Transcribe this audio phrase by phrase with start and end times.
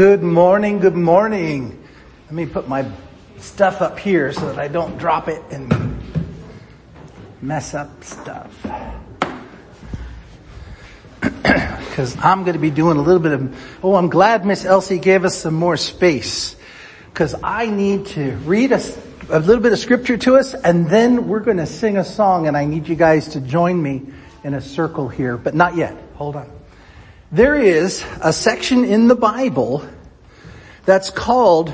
[0.00, 1.78] Good morning, good morning.
[2.24, 2.90] Let me put my
[3.36, 6.00] stuff up here so that I don't drop it and
[7.42, 8.50] mess up stuff.
[11.42, 13.54] Because I'm going to be doing a little bit of,
[13.84, 16.56] oh, I'm glad Miss Elsie gave us some more space.
[17.12, 18.80] Because I need to read a,
[19.28, 22.46] a little bit of scripture to us and then we're going to sing a song
[22.46, 24.06] and I need you guys to join me
[24.44, 25.94] in a circle here, but not yet.
[26.14, 26.59] Hold on.
[27.32, 29.88] There is a section in the Bible
[30.84, 31.72] that's called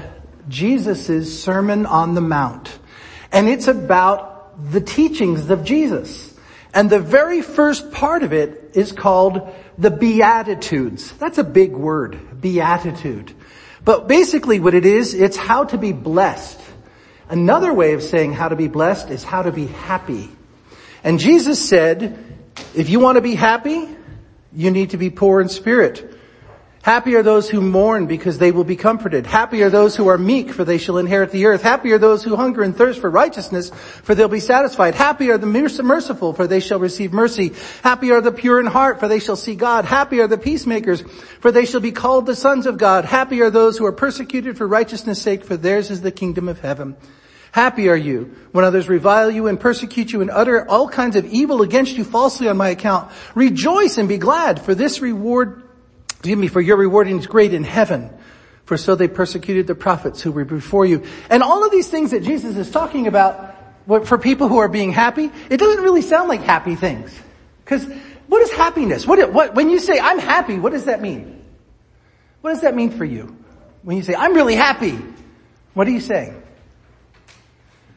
[0.50, 2.78] Jesus' Sermon on the Mount.
[3.32, 6.34] And it's about the teachings of Jesus.
[6.74, 11.12] And the very first part of it is called the Beatitudes.
[11.12, 13.32] That's a big word, beatitude.
[13.82, 16.60] But basically what it is, it's how to be blessed.
[17.30, 20.28] Another way of saying how to be blessed is how to be happy.
[21.02, 22.22] And Jesus said,
[22.74, 23.95] if you want to be happy,
[24.56, 26.14] you need to be poor in spirit.
[26.80, 29.26] Happy are those who mourn because they will be comforted.
[29.26, 31.60] Happy are those who are meek for they shall inherit the earth.
[31.60, 34.94] Happy are those who hunger and thirst for righteousness for they'll be satisfied.
[34.94, 37.52] Happy are the merciful for they shall receive mercy.
[37.82, 39.84] Happy are the pure in heart for they shall see God.
[39.84, 41.02] Happy are the peacemakers
[41.40, 43.04] for they shall be called the sons of God.
[43.04, 46.60] Happy are those who are persecuted for righteousness sake for theirs is the kingdom of
[46.60, 46.96] heaven.
[47.52, 51.24] Happy are you when others revile you and persecute you and utter all kinds of
[51.26, 53.10] evil against you falsely on my account.
[53.34, 55.62] Rejoice and be glad for this reward
[56.26, 58.10] Excuse me, for your rewarding is great in heaven.
[58.64, 61.04] For so they persecuted the prophets who were before you.
[61.30, 63.54] And all of these things that Jesus is talking about
[64.06, 67.16] for people who are being happy, it doesn't really sound like happy things.
[67.64, 67.86] Cause
[68.26, 69.06] what is happiness?
[69.06, 71.44] What, what, when you say I'm happy, what does that mean?
[72.40, 73.36] What does that mean for you?
[73.82, 74.98] When you say I'm really happy,
[75.74, 76.42] what are you saying?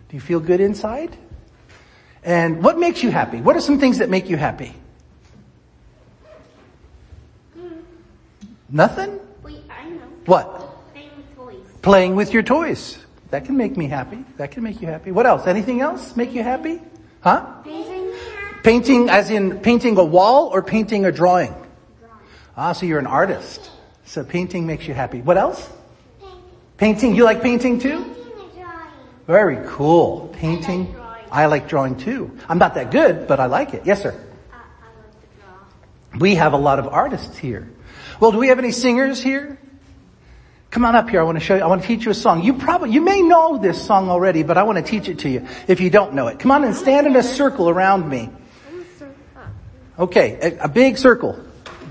[0.10, 1.16] Do you feel good inside?
[2.24, 3.42] And what makes you happy?
[3.42, 4.74] What are some things that make you happy?
[8.70, 9.20] Nothing?
[9.44, 10.02] Wait, I know.
[10.26, 10.94] What?
[10.94, 11.66] Playing with toys.
[11.82, 12.98] Playing with your toys.
[13.32, 14.24] That can make me happy.
[14.38, 15.12] That can make you happy.
[15.12, 15.48] What else?
[15.48, 16.82] Anything else make you happy?
[17.22, 17.46] Huh?
[17.64, 18.14] Painting.
[18.64, 21.54] Painting as in painting a wall or painting a drawing?
[22.58, 23.72] Ah, so you're an artist.
[24.06, 25.22] So painting makes you happy.
[25.22, 25.70] What else?
[26.20, 26.42] Painting.
[26.78, 27.16] Painting.
[27.16, 28.16] You like painting too?
[29.30, 29.64] Painting a drawing.
[29.64, 30.30] Very cool.
[30.34, 30.92] Painting.
[30.92, 31.26] drawing.
[31.32, 32.38] I like drawing too.
[32.48, 33.84] I'm not that good, but I like it.
[33.86, 34.12] Yes, sir.
[34.12, 35.28] Uh, I like to
[36.12, 36.20] draw.
[36.20, 37.70] We have a lot of artists here.
[38.20, 39.60] Well, do we have any singers here?
[40.72, 41.20] Come on up here.
[41.20, 41.62] I want to show you.
[41.62, 42.44] I want to teach you a song.
[42.44, 45.30] You probably, you may know this song already, but I want to teach it to
[45.30, 46.40] you if you don't know it.
[46.40, 48.30] Come on and stand in a circle around me.
[49.98, 51.40] Okay, a, a big circle.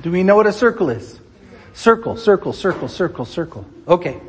[0.03, 1.19] Do we know what a circle is?
[1.75, 3.66] Circle, circle, circle, circle, circle.
[3.87, 4.20] Okay.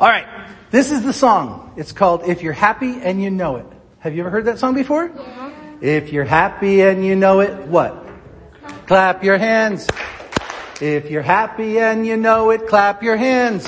[0.00, 0.35] All right.
[0.76, 1.72] This is the song.
[1.78, 3.64] It's called If You're Happy and You Know It.
[4.00, 5.06] Have you ever heard that song before?
[5.06, 5.50] Uh-huh.
[5.80, 8.06] If you're happy and you know it, what?
[8.86, 9.88] Clap your hands.
[10.78, 13.66] If you're happy and you know it, clap your hands.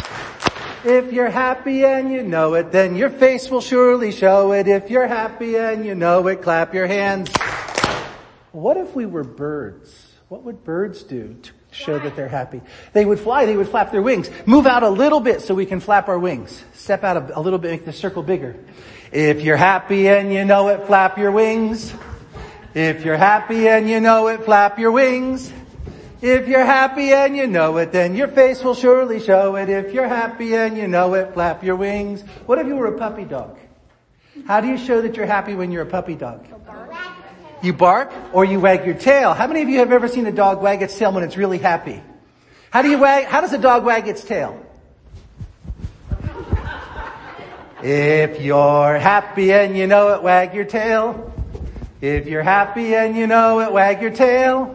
[0.84, 4.68] If you're happy and you know it, then your face will surely show it.
[4.68, 7.30] If you're happy and you know it, clap your hands.
[8.52, 10.12] What if we were birds?
[10.28, 12.60] What would birds do to show that they're happy?
[12.92, 14.30] They would fly, they would flap their wings.
[14.46, 16.64] Move out a little bit so we can flap our wings.
[16.74, 18.56] Step out a, a little bit, make the circle bigger.
[19.12, 21.94] If you're happy and you know it, flap your wings.
[22.74, 25.52] If you're happy and you know it, flap your wings.
[26.20, 29.68] If you're happy and you know it, then your face will surely show it.
[29.68, 32.22] If you're happy and you know it, flap your wings.
[32.46, 33.56] What if you were a puppy dog?
[34.46, 36.46] How do you show that you're happy when you're a puppy dog?
[37.62, 39.34] You bark or you wag your tail.
[39.34, 41.58] How many of you have ever seen a dog wag its tail when it's really
[41.58, 42.02] happy?
[42.70, 44.64] How do you wag, how does a dog wag its tail?
[47.82, 51.32] If you're happy and you know it, wag your tail.
[52.00, 54.74] If you're happy and you know it, wag your tail.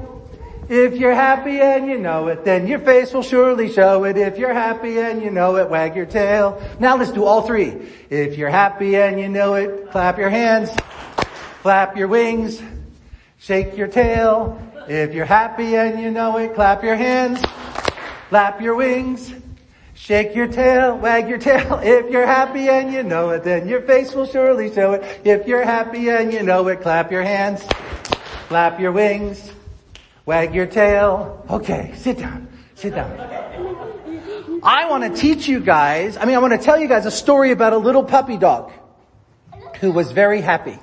[0.70, 4.18] If you're happy and you know it, then your face will surely show it.
[4.18, 6.62] If you're happy and you know it, wag your tail.
[6.80, 7.78] Now let's do all three.
[8.10, 10.72] If you're happy and you know it, clap your hands,
[11.62, 12.62] flap your wings,
[13.44, 14.60] shake your tail.
[14.88, 17.40] If you're happy and you know it, clap your hands,
[18.30, 19.31] flap your wings,
[19.94, 21.80] shake your tail, wag your tail.
[21.84, 25.22] If you're happy and you know it, then your face will surely show it.
[25.24, 27.62] If you're happy and you know it, clap your hands,
[28.48, 29.54] flap your wings,
[30.25, 31.45] Wag your tail.
[31.50, 32.48] Okay, sit down.
[32.75, 33.12] Sit down.
[34.63, 37.12] I want to teach you guys, I mean, I want to tell you guys a
[37.12, 38.72] story about a little puppy dog
[39.81, 40.80] who was very happy.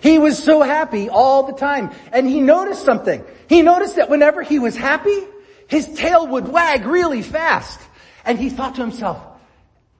[0.00, 3.24] He was so happy all the time and he noticed something.
[3.48, 5.18] He noticed that whenever he was happy,
[5.66, 7.80] his tail would wag really fast.
[8.24, 9.22] And he thought to himself,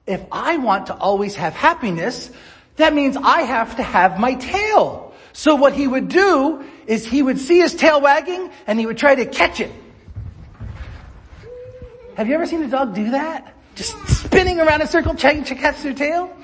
[0.05, 2.31] if I want to always have happiness,
[2.77, 5.13] that means I have to have my tail.
[5.33, 8.97] So what he would do is he would see his tail wagging and he would
[8.97, 9.71] try to catch it.
[12.15, 13.55] Have you ever seen a dog do that?
[13.75, 16.35] Just spinning around in a circle trying to catch their tail?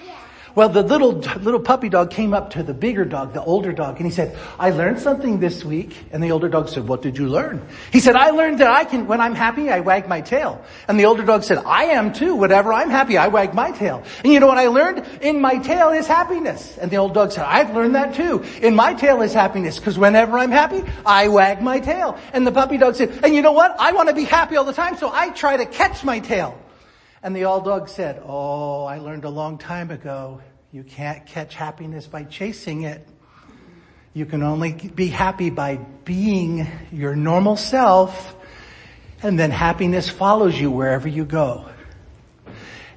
[0.56, 3.98] Well, the little, little puppy dog came up to the bigger dog, the older dog,
[3.98, 5.98] and he said, I learned something this week.
[6.12, 7.68] And the older dog said, what did you learn?
[7.92, 10.64] He said, I learned that I can, when I'm happy, I wag my tail.
[10.88, 12.36] And the older dog said, I am too.
[12.36, 14.02] Whenever I'm happy, I wag my tail.
[14.24, 15.06] And you know what I learned?
[15.22, 16.78] In my tail is happiness.
[16.78, 18.42] And the old dog said, I've learned that too.
[18.62, 22.18] In my tail is happiness, because whenever I'm happy, I wag my tail.
[22.32, 23.76] And the puppy dog said, and you know what?
[23.78, 26.58] I want to be happy all the time, so I try to catch my tail.
[27.26, 30.42] And the old dog said, oh, I learned a long time ago
[30.72, 33.08] you can't catch happiness by chasing it.
[34.14, 38.36] You can only be happy by being your normal self
[39.24, 41.68] and then happiness follows you wherever you go.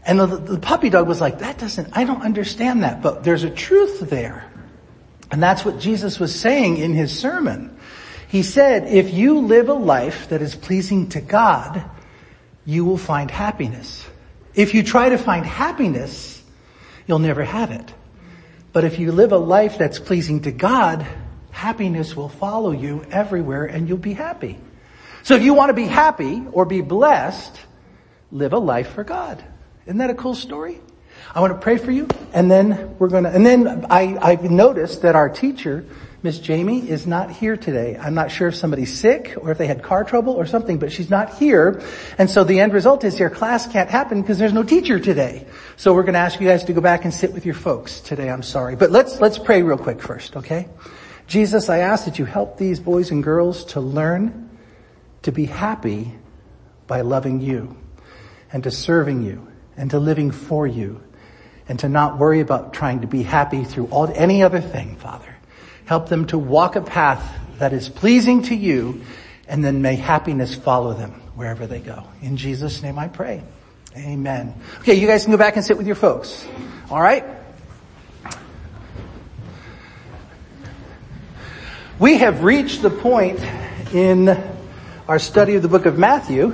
[0.05, 3.45] And the, the, puppy dog was like, that doesn't, I don't understand that, but there's
[3.45, 4.53] a truth there.
[5.31, 7.79] And that's what Jesus was saying in his sermon.
[8.29, 11.83] He said, if you live a life that is pleasing to God,
[12.67, 14.07] you will find happiness.
[14.59, 16.39] If you try to find happiness
[17.09, 17.93] you'll never have it.
[18.73, 21.05] But if you live a life that's pleasing to God,
[21.51, 24.59] happiness will follow you everywhere and you'll be happy.
[25.25, 27.59] So if you want to be happy or be blessed,
[28.31, 29.43] live a life for God.
[29.87, 30.79] Isn't that a cool story?
[31.35, 34.45] I want to pray for you and then we're going to, and then I, I've
[34.45, 35.87] noticed that our teacher
[36.21, 37.97] Miss Jamie is not here today.
[37.97, 40.91] I'm not sure if somebody's sick or if they had car trouble or something, but
[40.91, 41.81] she's not here.
[42.19, 45.47] And so the end result is your class can't happen because there's no teacher today.
[45.77, 48.01] So we're going to ask you guys to go back and sit with your folks
[48.01, 48.29] today.
[48.31, 48.75] I'm sorry.
[48.75, 50.69] But let's, let's pray real quick first, okay?
[51.29, 54.51] Jesus, I ask that you help these boys and girls to learn
[55.23, 56.13] to be happy
[56.89, 57.77] by loving you
[58.53, 61.01] and to serving you and to living for you
[61.69, 65.38] and to not worry about trying to be happy through all, any other thing, Father.
[65.89, 69.01] Help them to walk a path that is pleasing to you
[69.49, 72.05] and then may happiness follow them wherever they go.
[72.21, 73.43] In Jesus name I pray.
[73.97, 74.55] Amen.
[74.81, 76.47] Okay, you guys can go back and sit with your folks.
[76.91, 77.25] All right?
[81.99, 83.41] We have reached the point
[83.95, 84.29] in
[85.09, 86.51] our study of the book of Matthew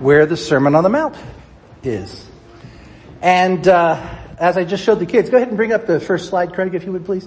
[0.00, 1.16] where the Sermon on the Mount
[1.82, 2.28] is.
[3.22, 6.28] And uh, as I just showed the kids, go ahead and bring up the first
[6.28, 7.26] slide, Craig, if you would please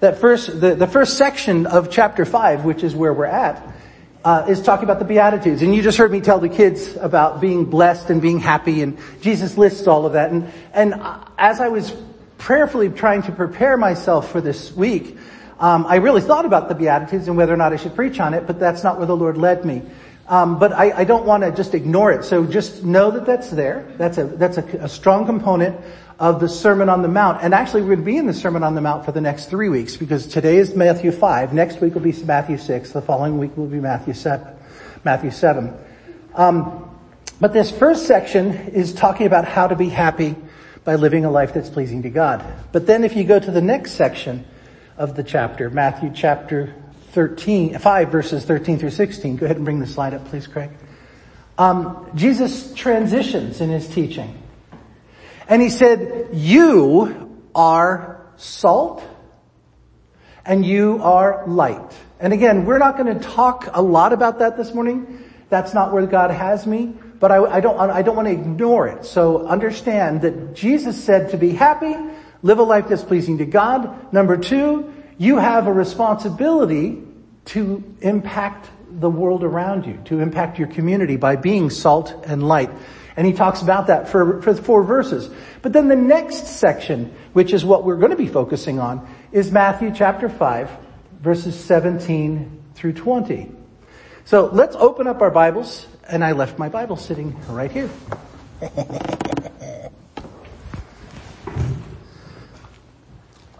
[0.00, 3.62] that first, the, the first section of chapter 5, which is where we're at,
[4.24, 5.62] uh, is talking about the Beatitudes.
[5.62, 8.98] And you just heard me tell the kids about being blessed and being happy, and
[9.20, 10.30] Jesus lists all of that.
[10.30, 10.94] And, and
[11.38, 11.94] as I was
[12.38, 15.16] prayerfully trying to prepare myself for this week,
[15.58, 18.32] um, I really thought about the Beatitudes and whether or not I should preach on
[18.32, 19.82] it, but that's not where the Lord led me.
[20.26, 22.24] Um, but I, I don't want to just ignore it.
[22.24, 23.92] So just know that that's there.
[23.98, 25.76] That's a that's a, a strong component
[26.20, 27.42] of the Sermon on the Mount.
[27.42, 29.46] And actually we're going to be in the Sermon on the Mount for the next
[29.46, 31.54] three weeks because today is Matthew 5.
[31.54, 32.92] Next week will be Matthew 6.
[32.92, 34.46] The following week will be Matthew 7.
[35.02, 35.72] Matthew 7.
[36.34, 36.90] Um,
[37.40, 40.36] but this first section is talking about how to be happy
[40.84, 42.44] by living a life that's pleasing to God.
[42.70, 44.44] But then if you go to the next section
[44.98, 46.74] of the chapter, Matthew chapter
[47.12, 49.36] 13, 5 verses 13 through 16.
[49.36, 50.70] Go ahead and bring the slide up please, Craig.
[51.56, 54.39] Um, Jesus transitions in his teaching.
[55.50, 59.02] And he said, you are salt
[60.46, 61.92] and you are light.
[62.20, 65.24] And again, we're not going to talk a lot about that this morning.
[65.48, 68.86] That's not where God has me, but I, I don't, I don't want to ignore
[68.86, 69.04] it.
[69.04, 71.96] So understand that Jesus said to be happy,
[72.42, 74.12] live a life that's pleasing to God.
[74.12, 77.02] Number two, you have a responsibility
[77.46, 82.70] to impact the world around you, to impact your community by being salt and light.
[83.20, 85.28] And he talks about that for, for four verses.
[85.60, 89.52] But then the next section, which is what we're going to be focusing on, is
[89.52, 90.70] Matthew chapter 5,
[91.20, 93.52] verses 17 through 20.
[94.24, 97.90] So let's open up our Bibles, and I left my Bible sitting right here.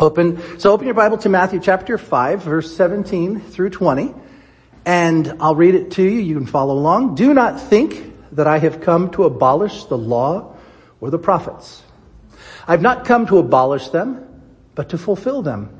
[0.00, 4.14] open, so open your Bible to Matthew chapter 5, verse 17 through 20,
[4.86, 6.18] and I'll read it to you.
[6.18, 7.16] You can follow along.
[7.16, 10.56] Do not think that I have come to abolish the law
[11.00, 11.82] or the prophets.
[12.66, 14.26] I've not come to abolish them,
[14.74, 15.76] but to fulfill them.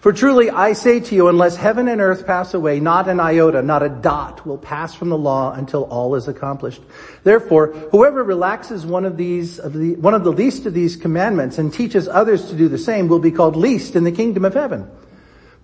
[0.00, 3.62] For truly I say to you, unless heaven and earth pass away, not an iota,
[3.62, 6.80] not a dot will pass from the law until all is accomplished.
[7.24, 11.58] Therefore, whoever relaxes one of these, of the, one of the least of these commandments
[11.58, 14.54] and teaches others to do the same will be called least in the kingdom of
[14.54, 14.88] heaven.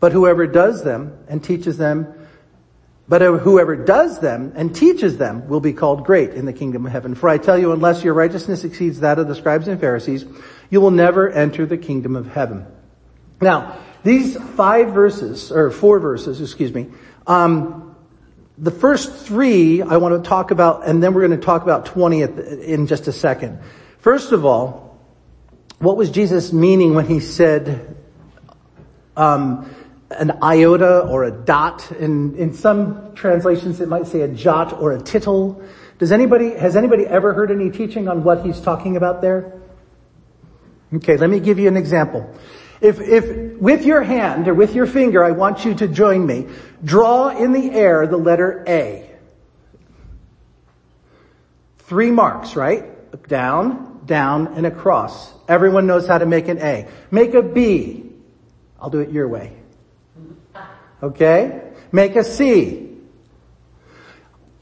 [0.00, 2.12] But whoever does them and teaches them
[3.06, 6.92] but whoever does them and teaches them will be called great in the kingdom of
[6.92, 7.14] heaven.
[7.14, 10.24] For I tell you, unless your righteousness exceeds that of the scribes and Pharisees,
[10.70, 12.66] you will never enter the kingdom of heaven.
[13.40, 16.88] Now, these five verses, or four verses, excuse me,
[17.26, 17.96] um,
[18.56, 21.86] the first three I want to talk about, and then we're going to talk about
[21.86, 23.58] 20 the, in just a second.
[23.98, 24.98] First of all,
[25.78, 27.96] what was Jesus meaning when he said
[29.16, 29.74] um,
[30.18, 31.90] an iota or a dot?
[31.92, 35.62] In, in some translations it might say a jot or a tittle.
[35.98, 39.60] Does anybody, has anybody ever heard any teaching on what he's talking about there?
[40.94, 42.32] Okay, let me give you an example.
[42.80, 46.48] If, if with your hand or with your finger, I want you to join me,
[46.84, 49.10] draw in the air the letter A.
[51.78, 52.84] Three marks, right?
[53.28, 55.32] Down, down, and across.
[55.48, 56.88] Everyone knows how to make an A.
[57.10, 58.10] Make a B.
[58.80, 59.56] I'll do it your way.
[61.04, 61.60] Okay?
[61.92, 62.96] Make a C.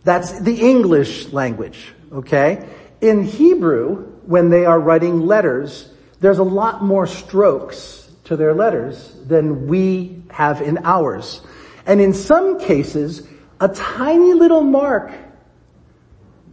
[0.03, 1.93] That's the English language.
[2.13, 2.69] Okay?
[3.01, 5.89] In Hebrew, when they are writing letters,
[6.21, 11.41] there's a lot more strokes to their letters than we have in ours.
[11.87, 13.27] And in some cases,
[13.61, 15.13] a tiny little mark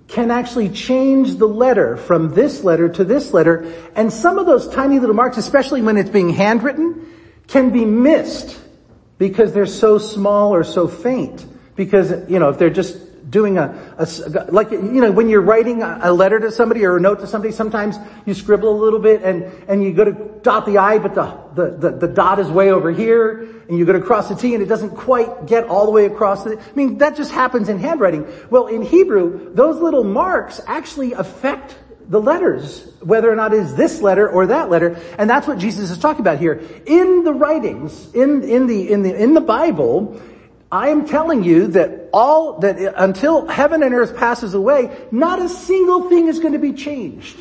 [0.07, 3.73] can actually change the letter from this letter to this letter.
[3.95, 7.07] And some of those tiny little marks, especially when it's being handwritten,
[7.47, 8.59] can be missed
[9.19, 11.45] because they're so small or so faint.
[11.75, 12.97] Because, you know, if they're just
[13.29, 16.99] doing a, a, like, you know, when you're writing a letter to somebody or a
[16.99, 20.65] note to somebody, sometimes you scribble a little bit and, and you go to dot
[20.65, 23.93] the I, but the, the, the, the dot is way over here and you go
[23.93, 26.75] to cross the T and it doesn't quite get all the way across the, I
[26.75, 28.25] mean, that just happens in handwriting.
[28.49, 31.75] Well, in Hebrew, those little marks actually affect
[32.09, 35.59] the letters, whether or not it is this letter or that letter, and that's what
[35.59, 36.61] Jesus is talking about here.
[36.87, 40.19] In the writings, in, in the, in the, in the Bible,
[40.71, 45.47] I am telling you that all, that until heaven and earth passes away, not a
[45.47, 47.37] single thing is going to be changed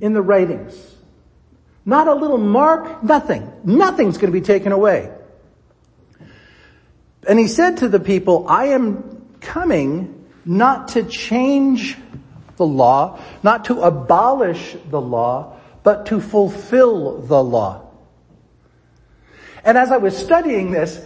[0.00, 0.74] in the writings.
[1.86, 3.50] Not a little mark, nothing.
[3.64, 5.10] Nothing's going to be taken away.
[7.26, 11.96] And he said to the people, I am coming not to change
[12.56, 17.82] the law, not to abolish the law, but to fulfill the law.
[19.64, 21.00] And as I was studying this,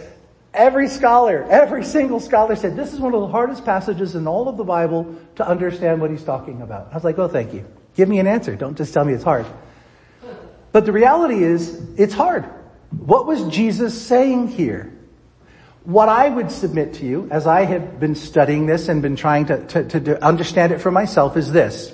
[0.53, 4.47] Every scholar, every single scholar said this is one of the hardest passages in all
[4.47, 6.89] of the Bible to understand what he's talking about.
[6.91, 7.65] I was like, oh, thank you.
[7.95, 8.55] Give me an answer.
[8.55, 9.45] Don't just tell me it's hard.
[10.71, 12.45] But the reality is, it's hard.
[12.89, 14.91] What was Jesus saying here?
[15.89, 19.47] What I would submit to you, as I have been studying this and been trying
[19.47, 21.91] to, to, to understand it for myself, is this.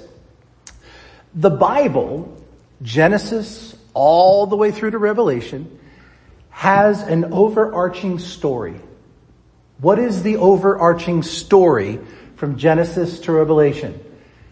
[1.33, 2.43] The Bible,
[2.81, 5.79] Genesis, all the way through to Revelation,
[6.49, 8.81] has an overarching story.
[9.79, 12.01] What is the overarching story
[12.35, 13.97] from Genesis to Revelation?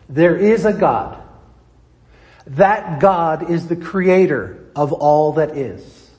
[0.07, 1.21] There is a God.
[2.47, 6.09] That God is the creator of all that is.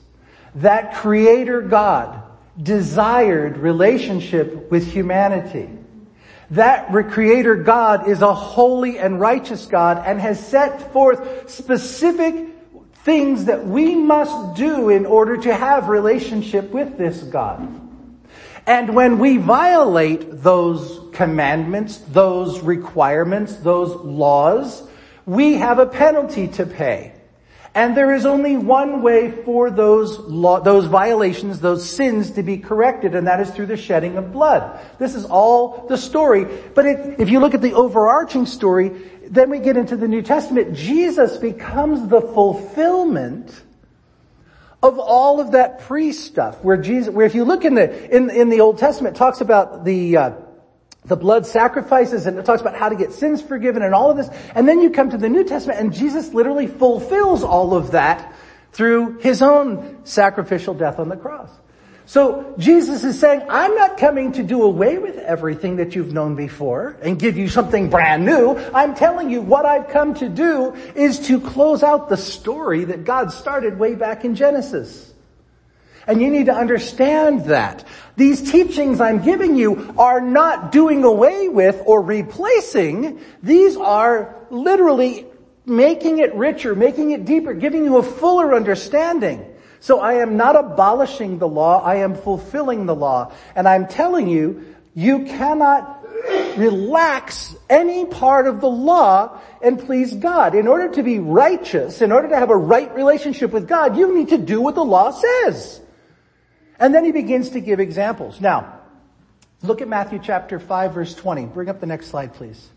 [0.53, 2.21] That creator God
[2.61, 5.69] desired relationship with humanity.
[6.51, 12.49] That creator God is a holy and righteous God and has set forth specific
[13.03, 17.81] things that we must do in order to have relationship with this God.
[18.67, 24.87] And when we violate those commandments, those requirements, those laws,
[25.25, 27.14] we have a penalty to pay.
[27.75, 32.57] And there is only one way for those law, those violations, those sins to be
[32.57, 34.79] corrected, and that is through the shedding of blood.
[34.97, 36.45] This is all the story.
[36.73, 38.93] But it, if you look at the overarching story,
[39.27, 40.73] then we get into the New Testament.
[40.73, 43.63] Jesus becomes the fulfillment
[44.81, 46.63] of all of that pre stuff.
[46.63, 49.83] Where Jesus, where if you look in the in in the Old Testament, talks about
[49.83, 50.31] the uh,
[51.05, 54.17] the blood sacrifices and it talks about how to get sins forgiven and all of
[54.17, 54.29] this.
[54.53, 58.33] And then you come to the New Testament and Jesus literally fulfills all of that
[58.71, 61.49] through his own sacrificial death on the cross.
[62.07, 66.35] So Jesus is saying, I'm not coming to do away with everything that you've known
[66.35, 68.55] before and give you something brand new.
[68.73, 73.05] I'm telling you what I've come to do is to close out the story that
[73.05, 75.14] God started way back in Genesis.
[76.07, 77.83] And you need to understand that.
[78.15, 83.19] These teachings I'm giving you are not doing away with or replacing.
[83.41, 85.25] These are literally
[85.65, 89.45] making it richer, making it deeper, giving you a fuller understanding.
[89.79, 93.33] So I am not abolishing the law, I am fulfilling the law.
[93.55, 96.03] And I'm telling you, you cannot
[96.57, 100.55] relax any part of the law and please God.
[100.55, 104.15] In order to be righteous, in order to have a right relationship with God, you
[104.15, 105.81] need to do what the law says.
[106.79, 108.41] And then he begins to give examples.
[108.41, 108.79] Now,
[109.63, 111.45] look at Matthew chapter 5 verse 20.
[111.45, 112.69] Bring up the next slide, please.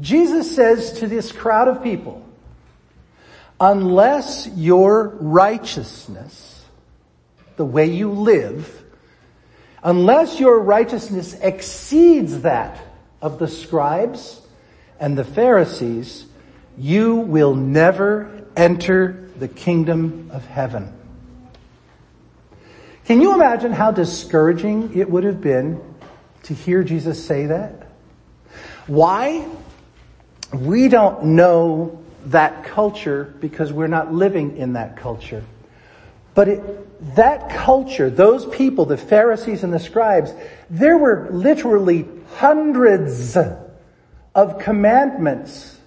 [0.00, 2.26] Jesus says to this crowd of people,
[3.60, 6.64] unless your righteousness,
[7.56, 8.82] the way you live,
[9.82, 12.80] unless your righteousness exceeds that
[13.20, 14.40] of the scribes
[14.98, 16.26] and the Pharisees,
[16.78, 20.92] you will never enter the kingdom of heaven.
[23.12, 25.82] Can you imagine how discouraging it would have been
[26.44, 27.86] to hear Jesus say that?
[28.86, 29.46] Why?
[30.50, 35.44] We don't know that culture because we're not living in that culture.
[36.34, 40.32] But it, that culture, those people, the Pharisees and the scribes,
[40.70, 43.36] there were literally hundreds
[44.34, 45.78] of commandments.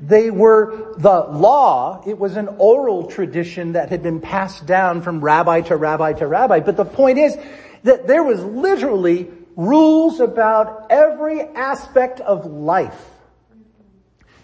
[0.00, 2.02] They were the law.
[2.06, 6.26] It was an oral tradition that had been passed down from rabbi to rabbi to
[6.26, 6.60] rabbi.
[6.60, 7.36] But the point is
[7.84, 13.10] that there was literally rules about every aspect of life.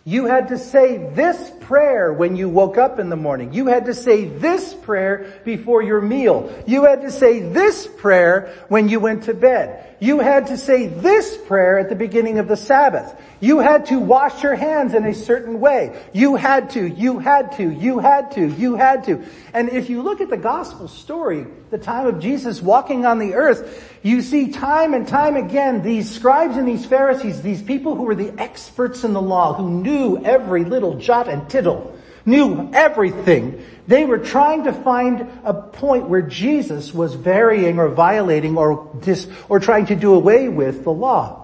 [0.05, 3.53] You had to say this prayer when you woke up in the morning.
[3.53, 6.53] You had to say this prayer before your meal.
[6.67, 9.97] You had to say this prayer when you went to bed.
[10.01, 13.15] You had to say this prayer at the beginning of the Sabbath.
[13.43, 16.01] You had to wash your hands in a certain way.
[16.13, 19.25] You had to, you had to, you had to, you had to.
[19.53, 23.35] And if you look at the gospel story, the time of Jesus walking on the
[23.35, 28.05] earth, you see time and time again these scribes and these Pharisees, these people who
[28.05, 33.67] were the experts in the law, who knew every little jot and tittle, knew everything.
[33.89, 39.27] They were trying to find a point where Jesus was varying or violating or dis,
[39.49, 41.42] or trying to do away with the law.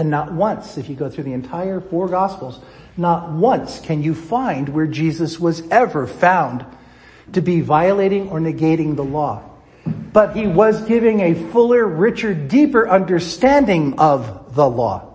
[0.00, 2.58] And not once, if you go through the entire four gospels,
[2.96, 6.64] not once can you find where Jesus was ever found
[7.34, 9.42] to be violating or negating the law.
[9.84, 15.06] But he was giving a fuller, richer, deeper understanding of the law.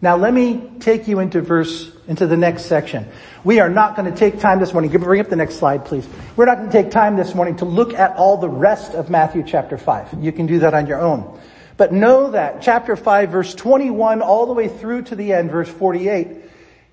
[0.00, 3.06] Now let me take you into verse, into the next section.
[3.44, 4.90] We are not going to take time this morning.
[4.92, 6.08] Bring up the next slide, please.
[6.36, 9.10] We're not going to take time this morning to look at all the rest of
[9.10, 10.24] Matthew chapter 5.
[10.24, 11.38] You can do that on your own.
[11.76, 15.68] But know that chapter 5 verse 21 all the way through to the end, verse
[15.68, 16.28] 48,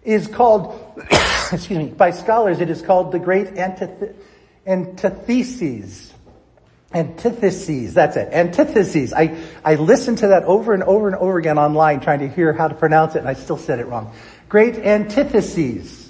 [0.03, 0.79] is called,
[1.51, 4.13] excuse me, by scholars it is called the great antith-
[4.65, 6.11] antitheses.
[6.93, 8.31] Antitheses, that's it.
[8.31, 9.13] Antitheses.
[9.13, 12.53] I, I listened to that over and over and over again online trying to hear
[12.53, 14.13] how to pronounce it and I still said it wrong.
[14.47, 16.02] Great antitheses.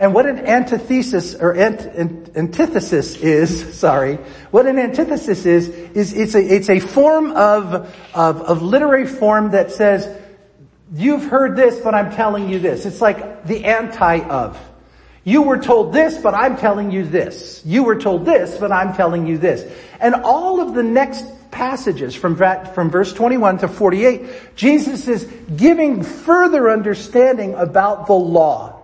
[0.00, 4.16] And what an antithesis or ant, ant, antithesis is, sorry,
[4.50, 7.74] what an antithesis is, is it's a, it's a form of,
[8.14, 10.08] of, of literary form that says,
[10.92, 12.86] you've heard this, but I'm telling you this.
[12.86, 14.58] It's like the anti of.
[15.24, 17.60] You were told this, but I'm telling you this.
[17.66, 19.70] You were told this, but I'm telling you this.
[20.00, 26.02] And all of the next passages from, from verse 21 to 48, Jesus is giving
[26.02, 28.77] further understanding about the law.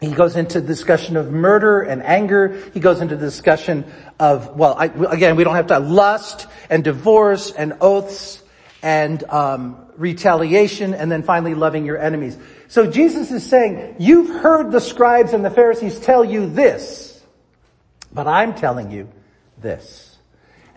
[0.00, 2.62] He goes into discussion of murder and anger.
[2.72, 3.84] He goes into discussion
[4.18, 8.42] of, well, I, again, we don't have to lust and divorce and oaths
[8.82, 12.38] and um, retaliation and then finally loving your enemies.
[12.68, 17.22] So Jesus is saying, you've heard the scribes and the Pharisees tell you this,
[18.10, 19.08] but I'm telling you
[19.58, 20.16] this.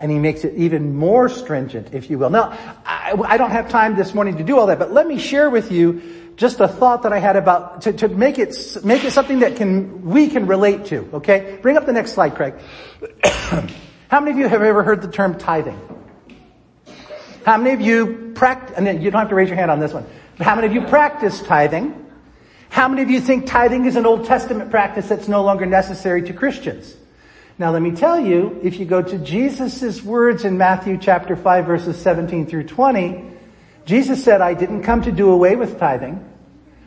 [0.00, 2.28] And he makes it even more stringent, if you will.
[2.28, 2.50] Now,
[2.84, 5.48] I, I don't have time this morning to do all that, but let me share
[5.48, 6.02] with you
[6.36, 9.56] just a thought that I had about, to, to make it, make it something that
[9.56, 11.58] can, we can relate to, okay?
[11.62, 12.54] Bring up the next slide, Craig.
[14.08, 15.78] How many of you have ever heard the term tithing?
[17.44, 19.92] How many of you practice, and you don't have to raise your hand on this
[19.92, 20.06] one,
[20.38, 22.00] how many of you practice tithing?
[22.70, 26.22] How many of you think tithing is an Old Testament practice that's no longer necessary
[26.22, 26.96] to Christians?
[27.58, 31.66] Now let me tell you, if you go to Jesus' words in Matthew chapter 5
[31.66, 33.33] verses 17 through 20,
[33.84, 36.24] Jesus said, I didn't come to do away with tithing.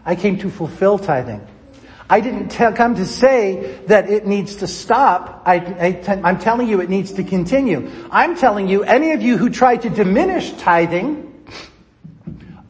[0.06, 1.46] I came to fulfill tithing.
[2.10, 5.44] I didn't tell, come to say that it needs to stop.
[5.46, 7.92] I, am telling you it needs to continue.
[8.10, 11.26] I'm telling you, any of you who try to diminish tithing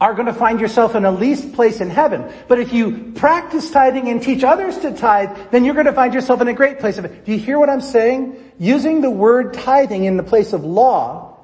[0.00, 2.32] are going to find yourself in a least place in heaven.
[2.46, 6.14] But if you practice tithing and teach others to tithe, then you're going to find
[6.14, 7.24] yourself in a great place of it.
[7.24, 8.52] Do you hear what I'm saying?
[8.58, 11.36] Using the word tithing in the place of law,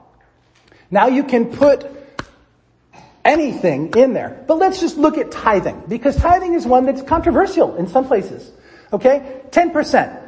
[0.90, 1.86] now you can put
[3.24, 4.44] anything in there.
[4.46, 8.50] But let's just look at tithing, because tithing is one that's controversial in some places.
[8.92, 9.42] Okay?
[9.50, 10.20] 10%.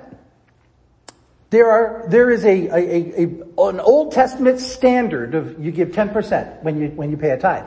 [1.50, 6.62] There are, there is a, a, a, an Old Testament standard of you give 10%
[6.62, 7.66] when you, when you pay a tithe.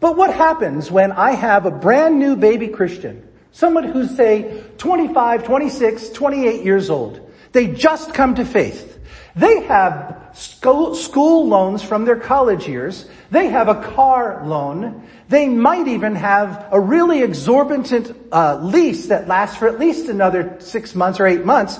[0.00, 5.44] But what happens when I have a brand new baby Christian, someone who's say 25,
[5.44, 7.20] 26, 28 years old,
[7.52, 8.97] they just come to faith.
[9.38, 13.08] They have school, loans from their college years.
[13.30, 15.06] They have a car loan.
[15.28, 20.56] They might even have a really exorbitant uh, lease that lasts for at least another
[20.58, 21.78] six months or eight months.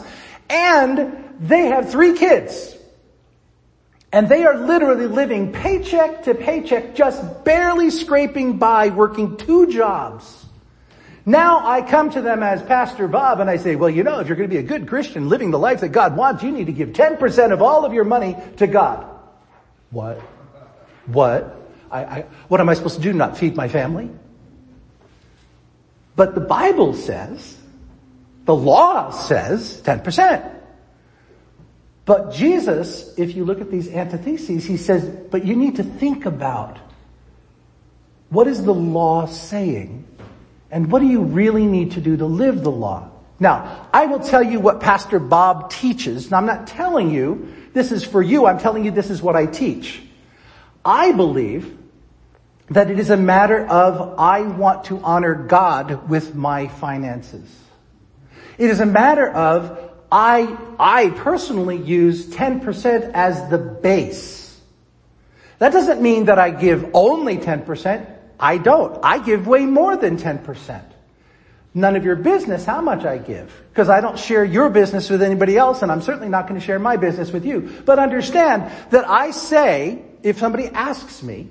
[0.49, 2.77] And they have three kids.
[4.12, 10.47] And they are literally living paycheck to paycheck, just barely scraping by, working two jobs.
[11.29, 14.29] Now I come to them as Pastor Bob and I say, well, you know, if
[14.29, 16.69] you're going to be a good Christian living the life that God wants, you need
[16.69, 19.07] to give 10% of all of your money to God.
[19.91, 20.21] What?
[21.05, 21.55] What?
[21.91, 23.12] I, I, what am I supposed to do?
[23.12, 24.09] Not feed my family?
[26.17, 27.59] But the Bible says,
[28.47, 30.51] the law says 10%.
[32.07, 36.25] But Jesus, if you look at these antitheses, he says, but you need to think
[36.25, 36.79] about
[38.31, 40.07] what is the law saying
[40.70, 43.11] and what do you really need to do to live the law?
[43.40, 46.31] Now, I will tell you what Pastor Bob teaches.
[46.31, 48.46] Now, I'm not telling you this is for you.
[48.46, 50.02] I'm telling you this is what I teach.
[50.85, 51.78] I believe
[52.70, 57.48] that it is a matter of I want to honor God with my finances.
[58.59, 64.59] It is a matter of I, I personally use 10% as the base.
[65.59, 68.17] That doesn't mean that I give only 10%.
[68.38, 68.98] I don't.
[69.03, 70.83] I give way more than 10%.
[71.74, 73.53] None of your business how much I give.
[73.70, 76.64] Because I don't share your business with anybody else and I'm certainly not going to
[76.64, 77.83] share my business with you.
[77.85, 81.48] But understand that I say, if somebody asks me,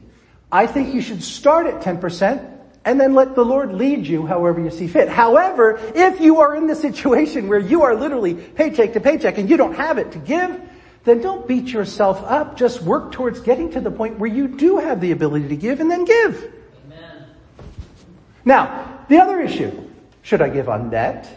[0.51, 4.61] I think you should start at 10% and then let the Lord lead you however
[4.61, 5.09] you see fit.
[5.09, 9.49] However, if you are in the situation where you are literally paycheck to paycheck and
[9.49, 10.61] you don't have it to give,
[11.03, 12.57] then don't beat yourself up.
[12.57, 15.79] Just work towards getting to the point where you do have the ability to give
[15.79, 16.53] and then give.
[18.47, 19.73] Now, the other issue,
[20.21, 21.27] should I give on net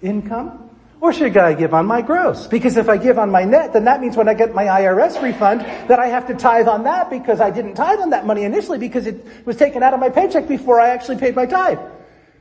[0.00, 0.70] income?
[1.02, 2.46] Or should I give on my gross?
[2.46, 5.22] Because if I give on my net, then that means when I get my IRS
[5.22, 8.44] refund, that I have to tithe on that because I didn't tithe on that money
[8.44, 11.78] initially because it was taken out of my paycheck before I actually paid my tithe.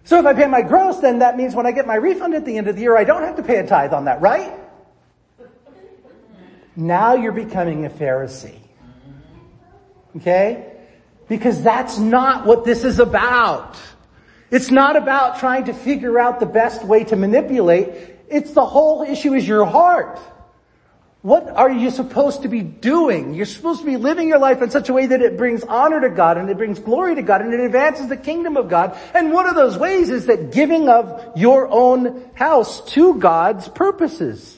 [0.05, 2.45] So if I pay my gross, then that means when I get my refund at
[2.45, 4.53] the end of the year, I don't have to pay a tithe on that, right?
[6.77, 8.59] Now you're becoming a Pharisee.
[10.15, 10.71] Okay?
[11.27, 13.77] Because that's not what this is about.
[14.55, 17.89] It's not about trying to figure out the best way to manipulate.
[18.29, 20.17] It's the whole issue is your heart.
[21.23, 23.33] What are you supposed to be doing?
[23.33, 25.99] You're supposed to be living your life in such a way that it brings honor
[25.99, 28.97] to God and it brings glory to God and it advances the kingdom of God.
[29.13, 34.57] And one of those ways is that giving of your own house to God's purposes.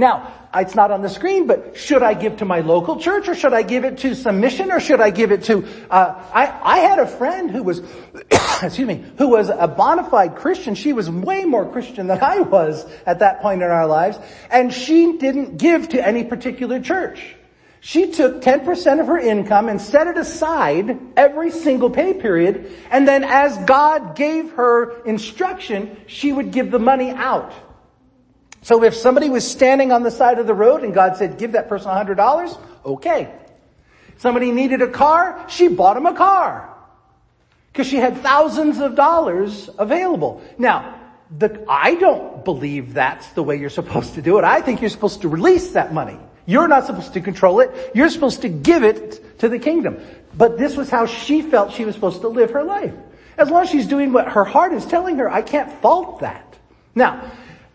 [0.00, 3.34] Now, it's not on the screen, but should I give to my local church or
[3.34, 6.58] should I give it to some mission or should I give it to, uh, I,
[6.62, 7.80] I had a friend who was,
[8.62, 10.74] excuse me, who was a bona fide Christian.
[10.74, 14.18] She was way more Christian than I was at that point in our lives.
[14.50, 17.36] And she didn't give to any particular church.
[17.80, 22.72] She took 10% of her income and set it aside every single pay period.
[22.90, 27.52] And then as God gave her instruction, she would give the money out.
[28.62, 31.52] So if somebody was standing on the side of the road and God said, give
[31.52, 33.32] that person $100, okay.
[34.18, 36.68] Somebody needed a car, she bought him a car.
[37.72, 40.42] Because she had thousands of dollars available.
[40.58, 41.00] Now,
[41.38, 44.44] the, I don't believe that's the way you're supposed to do it.
[44.44, 46.18] I think you're supposed to release that money.
[46.44, 47.92] You're not supposed to control it.
[47.94, 49.98] You're supposed to give it to the kingdom.
[50.36, 52.94] But this was how she felt she was supposed to live her life.
[53.38, 56.58] As long as she's doing what her heart is telling her, I can't fault that.
[56.94, 57.30] Now,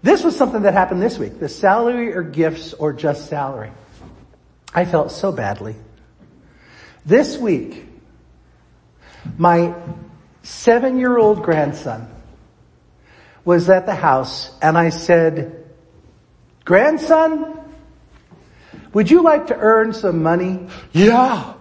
[0.05, 1.39] this was something that happened this week.
[1.39, 3.71] The salary or gifts or just salary.
[4.71, 5.75] I felt so badly.
[7.03, 7.87] This week,
[9.35, 9.73] my
[10.43, 12.07] seven year old grandson
[13.45, 15.65] was at the house and I said,
[16.65, 17.59] grandson,
[18.93, 20.67] would you like to earn some money?
[20.91, 21.55] Yeah.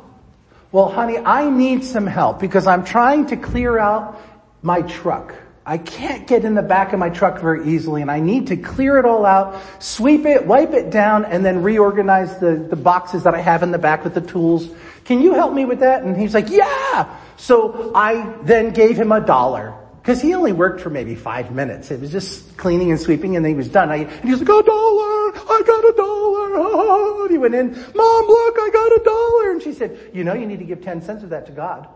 [0.70, 4.20] Well, honey, I need some help because I'm trying to clear out
[4.60, 5.34] my truck.
[5.66, 8.56] I can't get in the back of my truck very easily and I need to
[8.56, 13.22] clear it all out, sweep it, wipe it down, and then reorganize the, the boxes
[13.22, 14.68] that I have in the back with the tools.
[15.04, 16.02] Can you help me with that?
[16.02, 17.18] And he's like, yeah!
[17.38, 19.74] So I then gave him a dollar.
[20.02, 21.90] Cause he only worked for maybe five minutes.
[21.90, 23.88] It was just cleaning and sweeping and then he was done.
[23.88, 25.32] I, and he was like, a dollar!
[25.34, 27.14] I got a dollar!
[27.24, 29.52] And he went in, mom look, I got a dollar!
[29.52, 31.88] And she said, you know you need to give 10 cents of that to God.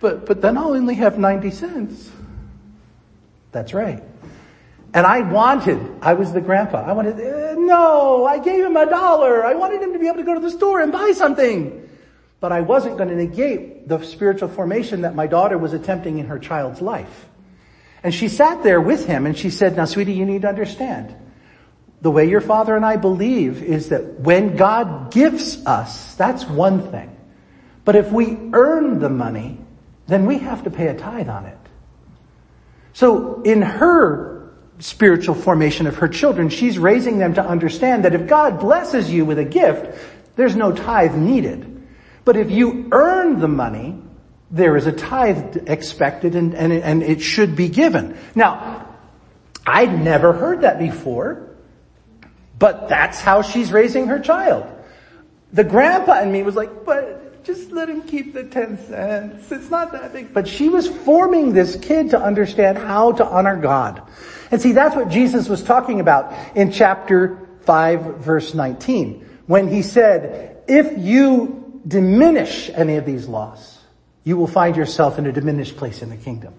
[0.00, 2.10] But, but then I'll only have 90 cents.
[3.52, 4.02] That's right.
[4.92, 8.86] And I wanted, I was the grandpa, I wanted, uh, no, I gave him a
[8.86, 9.44] dollar.
[9.44, 11.88] I wanted him to be able to go to the store and buy something.
[12.40, 16.26] But I wasn't going to negate the spiritual formation that my daughter was attempting in
[16.26, 17.26] her child's life.
[18.02, 21.14] And she sat there with him and she said, now sweetie, you need to understand.
[22.02, 26.90] The way your father and I believe is that when God gives us, that's one
[26.90, 27.16] thing.
[27.84, 29.58] But if we earn the money,
[30.06, 31.58] then we have to pay a tithe on it.
[32.92, 34.36] So in her
[34.78, 36.48] spiritual formation of her children.
[36.48, 39.98] She's raising them to understand that if God blesses you with a gift,
[40.36, 41.86] there's no tithe needed.
[42.24, 43.98] But if you earn the money,
[44.50, 48.18] there is a tithe expected and, and, and it should be given.
[48.34, 48.94] Now,
[49.66, 51.56] I'd never heard that before,
[52.58, 54.66] but that's how she's raising her child.
[55.52, 59.52] The grandpa in me was like, but just let him keep the 10 cents.
[59.52, 60.34] It's not that big.
[60.34, 64.02] But she was forming this kid to understand how to honor God.
[64.50, 69.40] And see, that's what Jesus was talking about in chapter 5 verse 19.
[69.46, 73.78] When he said, if you diminish any of these laws,
[74.24, 76.52] you will find yourself in a diminished place in the kingdom.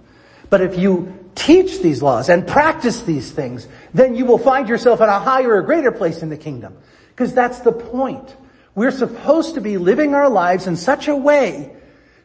[0.50, 5.02] But if you teach these laws and practice these things, then you will find yourself
[5.02, 6.78] in a higher or greater place in the kingdom.
[7.10, 8.34] Because that's the point.
[8.78, 11.76] We're supposed to be living our lives in such a way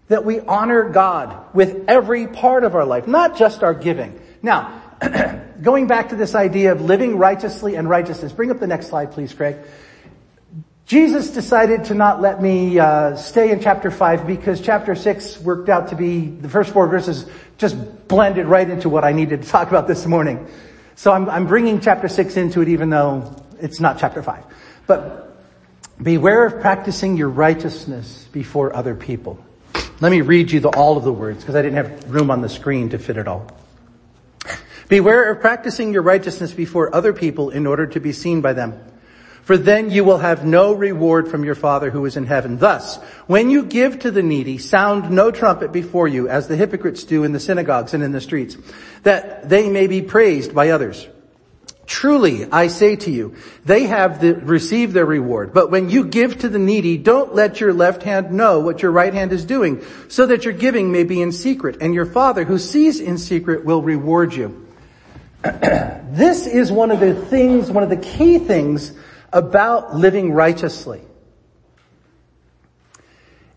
[0.08, 4.20] that we honor God with every part of our life, not just our giving.
[4.42, 4.82] Now,
[5.62, 9.12] going back to this idea of living righteously and righteousness, bring up the next slide
[9.12, 9.56] please, Craig.
[10.84, 15.70] Jesus decided to not let me uh, stay in chapter 5 because chapter 6 worked
[15.70, 17.24] out to be, the first four verses
[17.56, 20.46] just blended right into what I needed to talk about this morning.
[20.96, 24.44] So I'm, I'm bringing chapter 6 into it even though it's not chapter 5.
[24.86, 25.21] But
[26.02, 29.42] beware of practicing your righteousness before other people.
[30.00, 32.40] Let me read you the, all of the words because I didn't have room on
[32.40, 33.46] the screen to fit it all.
[34.88, 38.78] Beware of practicing your righteousness before other people in order to be seen by them
[39.42, 42.58] for then you will have no reward from your Father who is in heaven.
[42.58, 47.04] Thus, when you give to the needy, sound no trumpet before you, as the hypocrites
[47.04, 48.56] do in the synagogues and in the streets,
[49.02, 51.06] that they may be praised by others.
[51.86, 55.52] Truly, I say to you, they have the, received their reward.
[55.52, 58.92] But when you give to the needy, don't let your left hand know what your
[58.92, 62.44] right hand is doing, so that your giving may be in secret, and your Father
[62.44, 64.66] who sees in secret will reward you.
[65.42, 68.92] this is one of the things, one of the key things
[69.32, 71.00] about living righteously.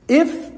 [0.08, 0.52] If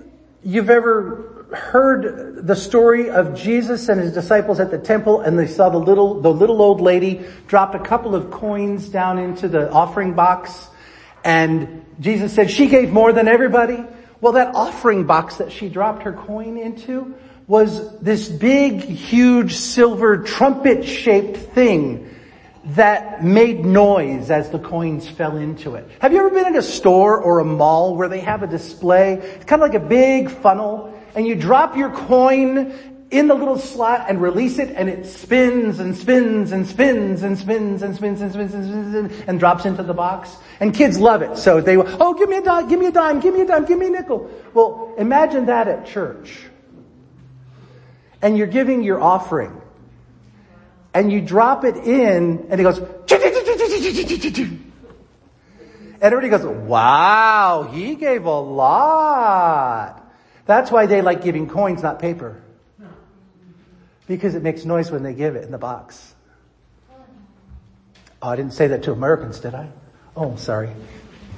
[0.44, 5.48] you've ever heard the story of Jesus and his disciples at the temple and they
[5.48, 9.72] saw the little, the little old lady drop a couple of coins down into the
[9.72, 10.68] offering box
[11.24, 13.84] and Jesus said she gave more than everybody.
[14.20, 17.16] Well, that offering box that she dropped her coin into
[17.48, 22.14] was this big, huge silver trumpet shaped thing
[22.66, 25.90] that made noise as the coins fell into it.
[26.00, 29.14] Have you ever been in a store or a mall where they have a display?
[29.14, 32.72] It's kind of like a big funnel and you drop your coin
[33.10, 37.36] in the little slot and release it and it spins and spins and spins and
[37.36, 40.38] spins and spins and spins and spins and, spins and drops into the box.
[40.60, 41.36] And kids love it.
[41.38, 43.66] So they, oh, give me a dime, give me a dime, give me a dime,
[43.66, 44.30] give me a nickel.
[44.54, 46.38] Well, imagine that at church.
[48.22, 49.60] And you're giving your offering
[50.94, 52.78] and you drop it in and it goes,
[56.00, 59.97] and everybody goes, wow, he gave a lot.
[60.48, 62.42] That's why they like giving coins, not paper.
[64.08, 66.16] Because it makes noise when they give it in the box.
[68.22, 69.70] Oh, I didn't say that to Americans, did I?
[70.16, 70.72] Oh, sorry.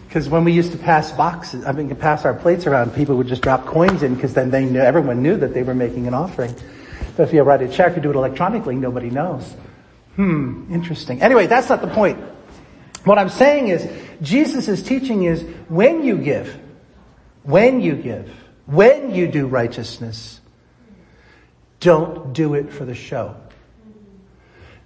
[0.08, 3.28] Because when we used to pass boxes, I mean, pass our plates around, people would
[3.28, 6.14] just drop coins in because then they knew, everyone knew that they were making an
[6.14, 6.56] offering.
[7.18, 9.56] But if you write a check or do it electronically, nobody knows.
[10.16, 11.22] Hmm, interesting.
[11.22, 12.18] Anyway, that's not the point.
[13.04, 13.88] What I'm saying is,
[14.22, 16.60] Jesus' teaching is when you give,
[17.44, 18.32] when you give,
[18.70, 20.40] when you do righteousness,
[21.80, 23.36] don't do it for the show.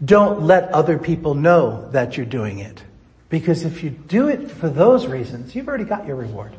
[0.04, 2.84] Don't let other people know that you're doing it.
[3.30, 6.54] Because if you do it for those reasons, you've already got your reward.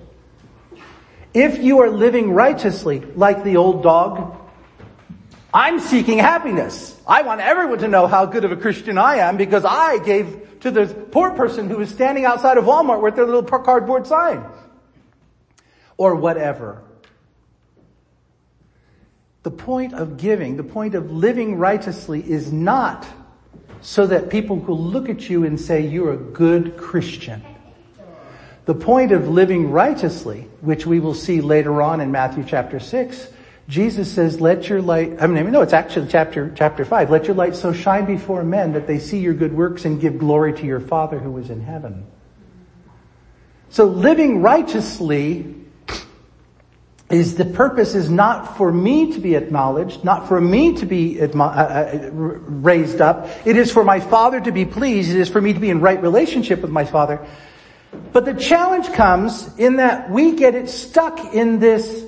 [1.32, 4.40] If you are living righteously, like the old dog
[5.54, 7.00] I'm seeking happiness.
[7.06, 10.58] I want everyone to know how good of a Christian I am because I gave
[10.60, 14.44] to the poor person who was standing outside of Walmart with their little cardboard sign.
[15.96, 16.82] Or whatever.
[19.44, 23.06] The point of giving, the point of living righteously is not
[23.82, 27.44] so that people will look at you and say you're a good Christian.
[28.64, 33.28] The point of living righteously, which we will see later on in Matthew chapter 6,
[33.68, 37.10] Jesus says, let your light, I mean, no, it's actually chapter, chapter five.
[37.10, 40.18] Let your light so shine before men that they see your good works and give
[40.18, 42.06] glory to your Father who is in heaven.
[43.68, 45.63] So living righteously
[47.10, 51.20] is the purpose is not for me to be acknowledged, not for me to be
[51.20, 53.28] uh, uh, raised up.
[53.44, 55.10] It is for my Father to be pleased.
[55.10, 57.26] It is for me to be in right relationship with my Father.
[58.12, 62.04] But the challenge comes in that we get it stuck in this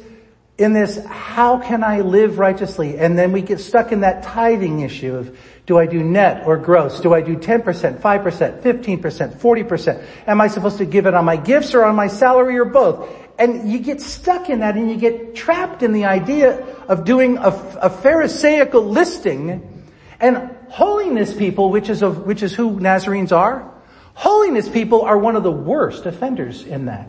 [0.59, 2.99] in this, how can I live righteously?
[2.99, 6.57] And then we get stuck in that tithing issue of, do I do net or
[6.57, 7.01] gross?
[7.01, 7.63] Do I do 10%,
[8.01, 10.05] 5%, 15%, 40%?
[10.27, 13.07] Am I supposed to give it on my gifts or on my salary or both?
[13.39, 17.37] And you get stuck in that and you get trapped in the idea of doing
[17.37, 19.85] a, a pharisaical listing
[20.21, 23.71] and holiness people, which is, of, which is who Nazarenes are,
[24.15, 27.09] holiness people are one of the worst offenders in that.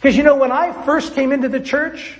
[0.00, 2.18] Because you know, when I first came into the church,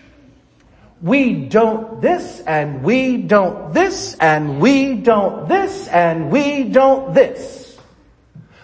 [1.00, 7.78] we don't this and we don't this and we don't this and we don't this.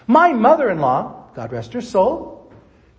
[0.07, 2.34] My mother-in-law, God rest her soul,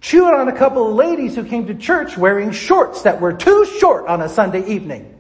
[0.00, 3.64] chewed on a couple of ladies who came to church wearing shorts that were too
[3.78, 5.12] short on a Sunday evening.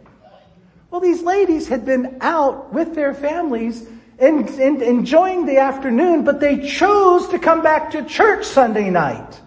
[0.90, 3.86] Well, these ladies had been out with their families
[4.18, 9.40] and, and enjoying the afternoon, but they chose to come back to church Sunday night.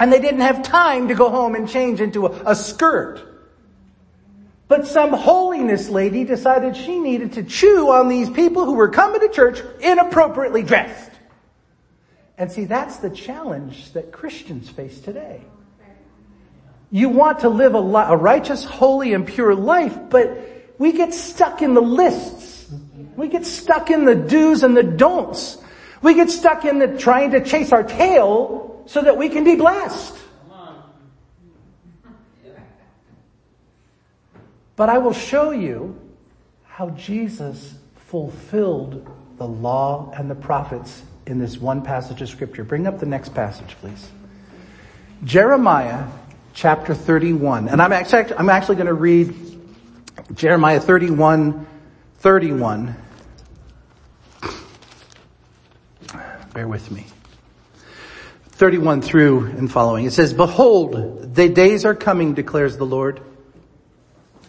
[0.00, 3.28] And they didn't have time to go home and change into a, a skirt.
[4.66, 9.20] But some holiness lady decided she needed to chew on these people who were coming
[9.20, 11.11] to church inappropriately dressed.
[12.42, 15.42] And see, that's the challenge that Christians face today.
[16.90, 21.62] You want to live a, a righteous, holy, and pure life, but we get stuck
[21.62, 22.68] in the lists.
[23.14, 25.56] We get stuck in the do's and the don'ts.
[26.02, 29.54] We get stuck in the trying to chase our tail so that we can be
[29.54, 30.16] blessed.
[34.74, 35.96] But I will show you
[36.64, 42.62] how Jesus fulfilled the law and the prophets in this one passage of scripture.
[42.62, 44.10] Bring up the next passage, please.
[45.24, 46.06] Jeremiah
[46.52, 47.68] chapter 31.
[47.68, 49.34] And I'm actually, I'm actually going to read
[50.34, 51.66] Jeremiah 31,
[52.18, 52.94] 31.
[56.52, 57.06] Bear with me.
[58.50, 60.04] 31 through and following.
[60.04, 63.22] It says, Behold, the days are coming, declares the Lord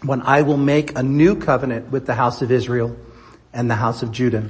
[0.02, 2.98] when I will make a new covenant with the house of Israel
[3.54, 4.50] and the house of Judah.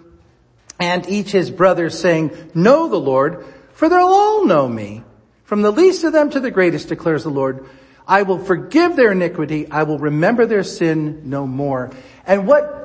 [0.81, 5.03] and each his brother saying, know the Lord, for they'll all know me.
[5.43, 7.67] From the least of them to the greatest declares the Lord.
[8.07, 9.69] I will forgive their iniquity.
[9.69, 11.91] I will remember their sin no more.
[12.25, 12.79] And what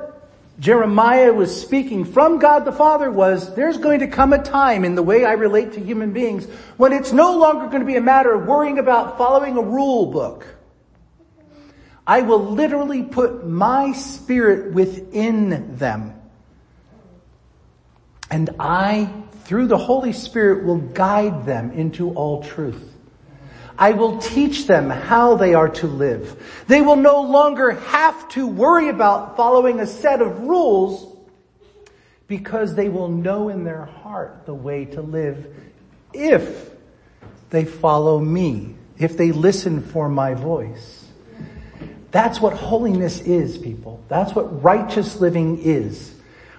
[0.59, 4.95] Jeremiah was speaking from God the Father was, there's going to come a time in
[4.95, 6.45] the way I relate to human beings
[6.77, 10.07] when it's no longer going to be a matter of worrying about following a rule
[10.07, 10.45] book
[12.07, 16.13] I will literally put my spirit within them.
[18.29, 19.11] And I,
[19.43, 22.93] through the Holy Spirit, will guide them into all truth.
[23.77, 26.63] I will teach them how they are to live.
[26.67, 31.15] They will no longer have to worry about following a set of rules
[32.27, 35.53] because they will know in their heart the way to live
[36.13, 36.71] if
[37.49, 41.05] they follow me, if they listen for my voice.
[42.11, 44.03] That's what holiness is, people.
[44.07, 46.15] That's what righteous living is.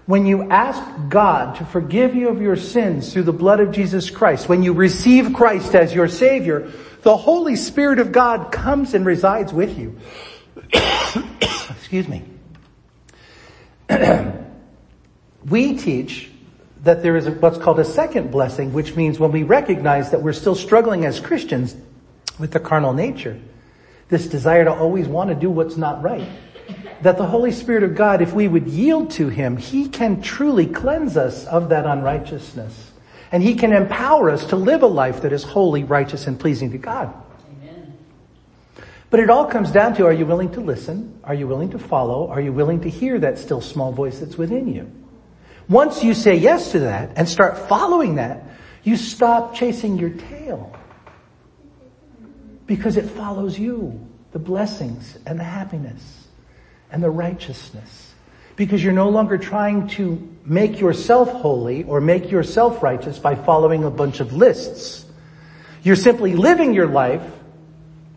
[0.09, 4.09] When you ask God to forgive you of your sins through the blood of Jesus
[4.09, 9.05] Christ, when you receive Christ as your Savior, the Holy Spirit of God comes and
[9.05, 9.99] resides with you.
[11.43, 12.25] Excuse me.
[15.47, 16.31] we teach
[16.85, 20.33] that there is what's called a second blessing, which means when we recognize that we're
[20.33, 21.77] still struggling as Christians
[22.39, 23.39] with the carnal nature,
[24.09, 26.27] this desire to always want to do what's not right.
[27.03, 30.67] That the Holy Spirit of God, if we would yield to Him, He can truly
[30.67, 32.91] cleanse us of that unrighteousness.
[33.31, 36.73] And He can empower us to live a life that is holy, righteous, and pleasing
[36.73, 37.15] to God.
[37.61, 37.97] Amen.
[39.11, 41.21] But it all comes down to, are you willing to listen?
[41.23, 42.29] Are you willing to follow?
[42.29, 44.91] Are you willing to hear that still small voice that's within you?
[45.69, 48.43] Once you say yes to that and start following that,
[48.83, 50.75] you stop chasing your tail
[52.67, 56.18] because it follows you, the blessings and the happiness
[56.91, 58.15] and the righteousness.
[58.57, 63.85] Because you're no longer trying to make yourself holy or make yourself righteous by following
[63.85, 65.05] a bunch of lists.
[65.83, 67.23] You're simply living your life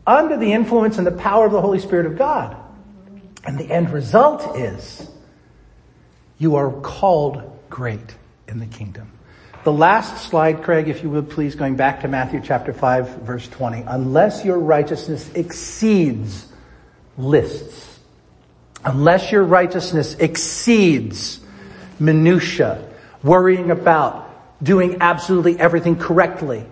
[0.08, 2.58] under the influence and the power of the Holy Spirit of God.
[3.46, 5.10] And the end result is
[6.38, 8.16] you are called great
[8.48, 9.12] in the kingdom.
[9.64, 13.48] The last slide, Craig, if you would please, going back to Matthew chapter 5 verse
[13.48, 13.84] 20.
[13.86, 16.52] Unless your righteousness exceeds
[17.16, 17.91] lists.
[18.84, 21.40] Unless your righteousness exceeds
[22.00, 22.88] minutia,
[23.24, 24.28] worrying about
[24.64, 26.66] doing absolutely everything correctly,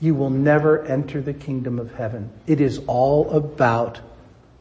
[0.00, 2.30] you will never enter the kingdom of heaven.
[2.46, 4.00] It is all about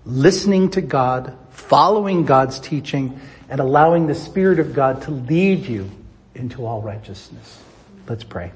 [0.05, 5.89] listening to God, following God's teaching, and allowing the Spirit of God to lead you
[6.35, 7.61] into all righteousness.
[8.07, 8.51] Let's pray.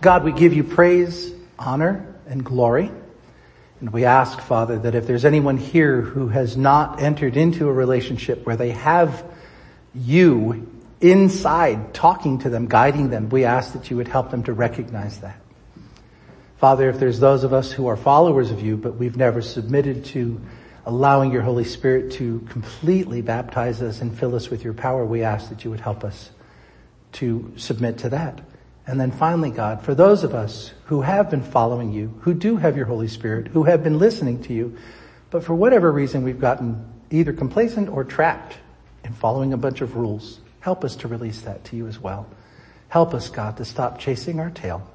[0.00, 2.90] God, we give you praise, honor, and glory.
[3.82, 7.72] And we ask, Father, that if there's anyone here who has not entered into a
[7.72, 9.24] relationship where they have
[9.92, 10.70] you
[11.00, 15.18] inside talking to them, guiding them, we ask that you would help them to recognize
[15.18, 15.36] that.
[16.58, 20.04] Father, if there's those of us who are followers of you, but we've never submitted
[20.04, 20.40] to
[20.86, 25.24] allowing your Holy Spirit to completely baptize us and fill us with your power, we
[25.24, 26.30] ask that you would help us
[27.14, 28.42] to submit to that.
[28.86, 32.56] And then finally, God, for those of us who have been following you, who do
[32.56, 34.76] have your Holy Spirit, who have been listening to you,
[35.30, 38.56] but for whatever reason we've gotten either complacent or trapped
[39.04, 42.26] in following a bunch of rules, help us to release that to you as well.
[42.88, 44.86] Help us, God, to stop chasing our tail.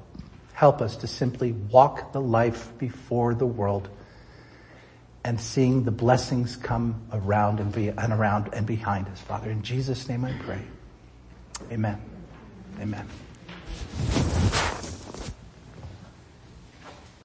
[0.52, 3.88] Help us to simply walk the life before the world
[5.24, 9.50] and seeing the blessings come around and, be, and around and behind us, Father.
[9.50, 10.60] In Jesus' name I pray.
[11.72, 12.00] Amen.
[12.80, 13.06] Amen.
[13.98, 14.87] はあ。